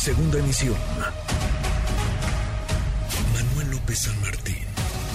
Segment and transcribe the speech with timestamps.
[0.00, 0.72] Segunda emisión.
[3.34, 4.64] Manuel López San Martín,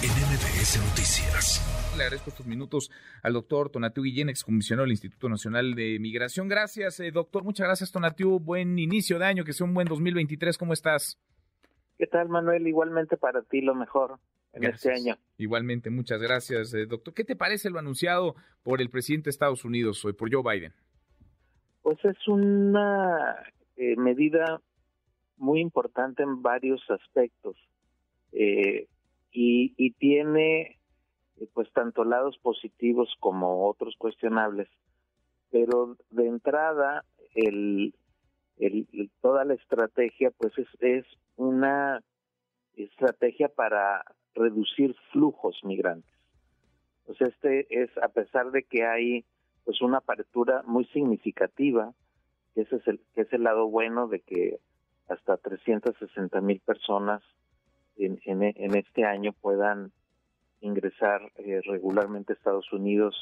[0.04, 1.96] en MBS Noticias.
[1.98, 2.92] Le agradezco estos minutos
[3.24, 6.48] al doctor Tonatiu Guillén, excomisionado del Instituto Nacional de Migración.
[6.48, 7.44] Gracias, eh, doctor.
[7.44, 8.40] Muchas gracias, Tonatiu.
[8.40, 10.56] Buen inicio de año, que sea un buen 2023.
[10.56, 11.20] ¿Cómo estás?
[11.98, 12.68] ¿Qué tal, Manuel?
[12.68, 14.20] Igualmente para ti lo mejor
[14.54, 15.18] en este año.
[15.40, 17.16] Igualmente, muchas gracias, eh, doctor.
[17.16, 20.74] ¿Qué te parece lo anunciado por el presidente de Estados Unidos, hoy, por Joe Biden?
[21.82, 23.36] Pues es una
[23.78, 24.62] eh, medida
[25.38, 27.56] muy importante en varios aspectos
[28.32, 28.88] eh,
[29.32, 30.78] y, tiene
[31.54, 34.70] pues tanto lados positivos como otros cuestionables,
[35.52, 37.04] pero de entrada
[37.34, 37.94] el,
[38.58, 42.02] el toda la estrategia pues es, es una
[42.76, 46.12] estrategia para reducir flujos migrantes.
[47.06, 49.26] Pues este es a pesar de que hay
[49.66, 51.94] pues una apertura muy significativa,
[52.54, 54.60] que ese es el, que es el lado bueno de que
[55.08, 57.22] hasta 360 mil personas
[57.98, 59.92] en, en, este año puedan
[60.62, 63.16] ingresar eh, regularmente a Estados Unidos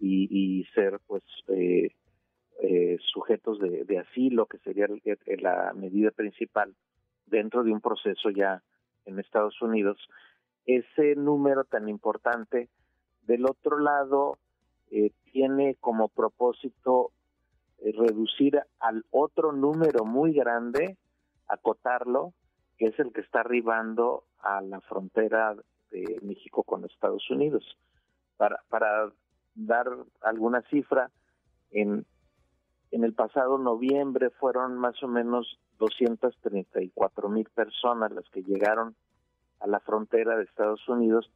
[0.00, 1.90] y, ser pues eh,
[2.60, 4.86] eh, sujetos de, asilo, que sería
[5.40, 6.74] la medida principal
[7.26, 8.62] dentro de un proceso ya
[9.06, 9.98] en Estados Unidos.
[10.66, 12.68] Ese número tan importante,
[13.22, 14.38] del otro lado,
[14.90, 17.12] eh, tiene como propósito
[17.78, 20.96] eh, reducir al otro número muy grande,
[21.48, 22.32] acotarlo,
[22.76, 25.56] que es el que está arribando a la frontera
[25.90, 27.64] de México con Estados Unidos.
[28.36, 29.12] Para, para
[29.54, 29.86] dar
[30.20, 31.10] alguna cifra,
[31.70, 32.06] en,
[32.90, 38.94] en el pasado noviembre fueron más o menos 234 mil personas las que llegaron
[39.60, 41.30] a la frontera de Estados Unidos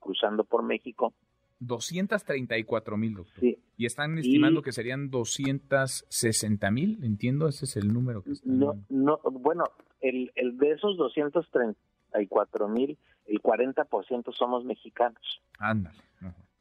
[0.00, 1.12] cruzando por México
[1.60, 3.40] 234 mil, doctor.
[3.40, 3.58] Sí.
[3.76, 8.58] Y están estimando que serían 260 mil, entiendo, ese es el número que están...
[8.58, 9.64] No, no, bueno,
[10.00, 15.42] el, el de esos 234 mil, el 40% somos mexicanos.
[15.58, 15.98] Ándale.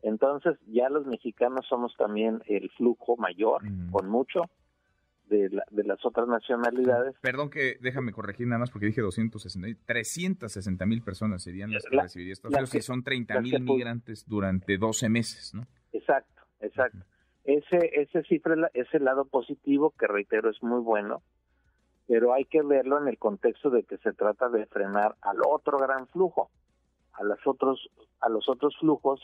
[0.03, 3.91] Entonces, ya los mexicanos somos también el flujo mayor, mm.
[3.91, 4.43] con mucho,
[5.29, 7.15] de, de las otras nacionalidades.
[7.21, 11.99] Perdón que déjame corregir nada más porque dije 260, 360 mil personas serían las que
[11.99, 15.67] recibirían Estados Unidos y son 30 mil migrantes durante 12 meses, ¿no?
[15.91, 16.99] Exacto, exacto.
[17.43, 21.21] Ese, ese cifra, ese lado positivo que reitero es muy bueno,
[22.07, 25.77] pero hay que verlo en el contexto de que se trata de frenar al otro
[25.77, 26.49] gran flujo,
[27.13, 27.89] a los otros,
[28.19, 29.21] a los otros flujos,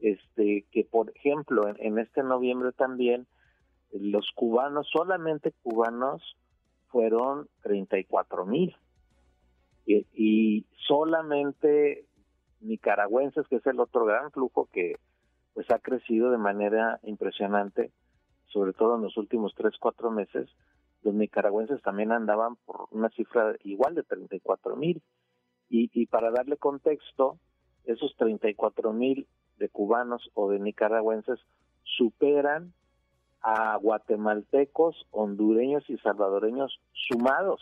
[0.00, 3.26] este, que por ejemplo en, en este noviembre también
[4.00, 6.22] los cubanos, solamente cubanos,
[6.88, 8.76] fueron 34 mil.
[9.86, 12.06] Y, solamente
[12.60, 14.96] nicaragüenses, que es el otro gran flujo que
[15.54, 17.90] pues ha crecido de manera impresionante,
[18.46, 20.48] sobre todo en los últimos 3, 4 meses,
[21.02, 25.02] los nicaragüenses también andaban por una cifra igual de 34 mil.
[25.68, 27.38] Y para darle contexto,
[27.84, 29.26] esos 34 mil
[29.58, 31.38] de cubanos o de nicaragüenses
[31.82, 32.72] superan
[33.44, 37.60] a guatemaltecos, hondureños y salvadoreños sumados.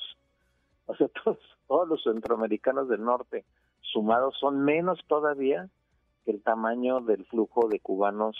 [0.87, 3.45] O sea, todos, todos los centroamericanos del norte
[3.81, 5.69] sumados son menos todavía
[6.25, 8.37] que el tamaño del flujo de cubanos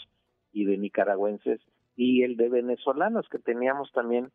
[0.53, 1.61] y de nicaragüenses
[1.97, 4.31] y el de venezolanos que teníamos también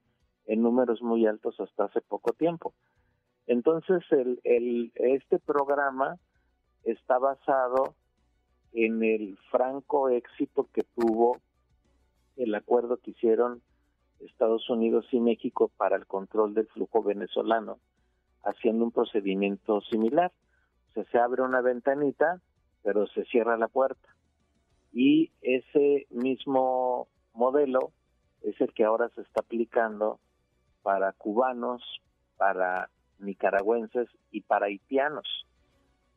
[0.45, 2.73] en números muy altos hasta hace poco tiempo.
[3.47, 6.17] Entonces, el, el, este programa
[6.83, 7.95] está basado
[8.73, 11.37] en el franco éxito que tuvo
[12.37, 13.61] el acuerdo que hicieron
[14.19, 17.79] Estados Unidos y México para el control del flujo venezolano,
[18.43, 20.31] haciendo un procedimiento similar.
[20.89, 22.41] O sea, se abre una ventanita,
[22.83, 24.15] pero se cierra la puerta.
[24.91, 27.91] Y ese mismo modelo
[28.41, 30.19] es el que ahora se está aplicando
[30.81, 31.83] para cubanos,
[32.37, 32.89] para
[33.19, 35.45] nicaragüenses y para haitianos.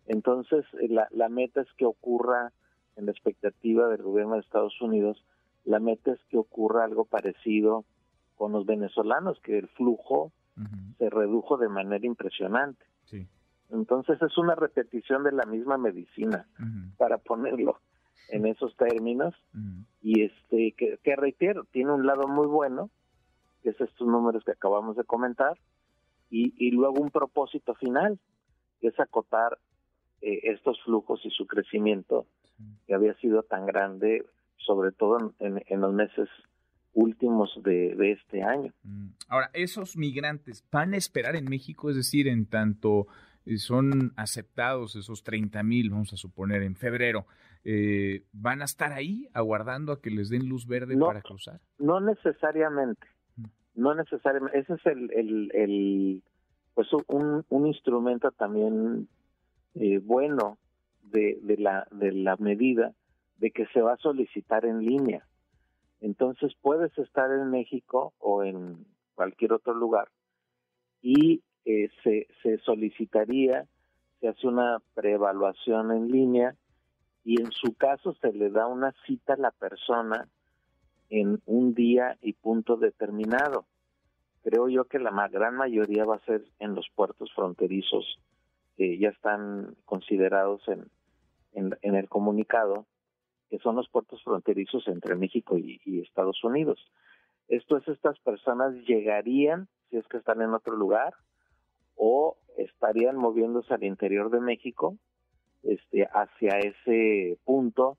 [0.06, 2.52] Entonces, la, la meta es que ocurra
[2.96, 5.24] en la expectativa del gobierno de Estados Unidos
[5.64, 7.84] la meta es que ocurra algo parecido
[8.36, 10.32] con los venezolanos, que el flujo
[10.98, 12.84] se redujo de manera impresionante.
[13.70, 16.46] Entonces es una repetición de la misma medicina,
[16.96, 17.80] para ponerlo
[18.30, 19.34] en esos términos,
[20.02, 22.90] y este que, que, reitero, tiene un lado muy bueno,
[23.62, 25.58] que es estos números que acabamos de comentar,
[26.30, 28.18] y, y luego un propósito final,
[28.80, 29.58] que es acotar
[30.22, 32.26] eh, estos flujos y su crecimiento,
[32.86, 34.24] que había sido tan grande
[34.66, 36.28] sobre todo en, los meses
[36.92, 38.72] últimos de, este año.
[38.82, 39.08] Mm.
[39.28, 41.90] Ahora, ¿esos migrantes van a esperar en México?
[41.90, 43.06] Es decir, en tanto
[43.46, 47.26] eh, son aceptados esos 30 mil, vamos a suponer, en febrero,
[47.64, 51.60] eh, ¿van a estar ahí aguardando a que les den luz verde para cruzar?
[51.78, 53.06] No necesariamente.
[53.36, 53.44] Mm.
[53.74, 56.22] no necesariamente, ese es el, el, el
[56.74, 59.08] pues un, un instrumento también
[59.74, 60.58] eh, bueno
[61.02, 62.94] de, de, la, de la medida
[63.40, 65.26] de que se va a solicitar en línea.
[66.00, 70.08] Entonces puedes estar en México o en cualquier otro lugar
[71.02, 73.66] y eh, se, se solicitaría,
[74.20, 76.54] se hace una preevaluación en línea
[77.24, 80.28] y en su caso se le da una cita a la persona
[81.08, 83.66] en un día y punto determinado.
[84.42, 88.18] Creo yo que la gran mayoría va a ser en los puertos fronterizos
[88.76, 90.86] que ya están considerados en,
[91.52, 92.86] en, el comunicado,
[93.50, 96.78] que son los puertos fronterizos entre México y, Estados Unidos.
[97.48, 101.14] Esto es, estas personas llegarían, si es que están en otro lugar,
[101.96, 104.96] o estarían moviéndose al interior de México
[105.64, 107.98] este, hacia ese punto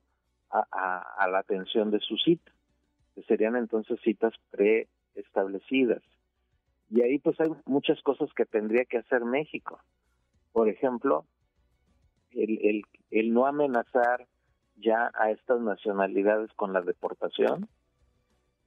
[0.49, 2.51] a, la atención de su cita,
[3.27, 6.01] serían entonces citas preestablecidas.
[6.89, 9.79] Y ahí pues hay muchas cosas que tendría que hacer México.
[10.51, 11.25] Por ejemplo,
[12.31, 14.27] el no amenazar
[14.77, 17.67] ya a estas nacionalidades con la deportación,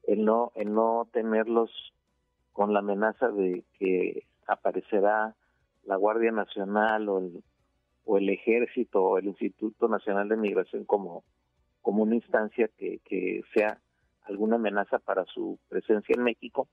[0.07, 1.71] el no, el no tenerlos
[2.53, 5.35] con la amenaza de que aparecerá
[5.85, 7.43] la Guardia Nacional o el,
[8.05, 11.25] o el Ejército o el Instituto Nacional de Migración como,
[11.83, 13.79] como una instancia que, que sea
[14.25, 16.69] alguna amenaza para su presencia en México.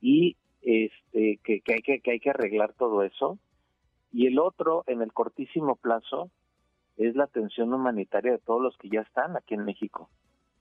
[0.00, 3.38] Y este que, que hay que, que hay que arreglar todo eso.
[4.12, 6.30] Y el otro en el cortísimo plazo
[7.08, 10.10] es la atención humanitaria de todos los que ya están aquí en México.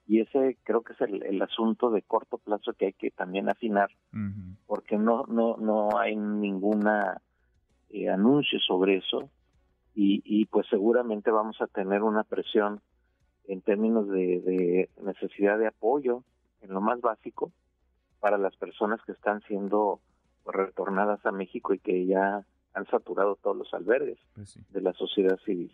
[0.08, 3.90] Y ese creo que es el, asunto de corto plazo que hay que también afinar
[4.66, 7.22] porque no no no hay ninguna
[7.90, 9.30] eh, anuncio sobre eso.
[9.96, 12.80] Y, y, pues seguramente vamos a tener una presión
[13.48, 16.24] en términos de, necesidad de apoyo
[16.62, 17.52] en lo más básico
[18.20, 20.00] para las personas que están siendo
[20.44, 24.94] pues, retornadas a México y que ya han saturado todos los albergues pues de la
[24.94, 25.72] sociedad civil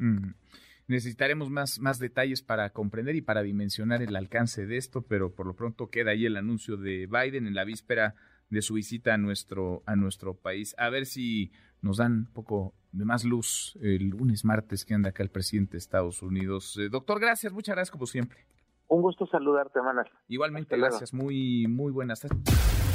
[0.87, 5.47] necesitaremos más, más detalles para comprender y para dimensionar el alcance de esto, pero por
[5.47, 8.15] lo pronto queda ahí el anuncio de Biden en la víspera
[8.49, 10.75] de su visita a nuestro, a nuestro país.
[10.77, 11.51] A ver si
[11.81, 15.73] nos dan un poco de más luz el lunes, martes que anda acá el presidente
[15.73, 16.77] de Estados Unidos.
[16.77, 18.45] Eh, doctor, gracias, muchas gracias como siempre.
[18.87, 20.07] Un gusto saludarte, Manuel.
[20.27, 22.94] Igualmente, gracias, muy, muy buenas tardes.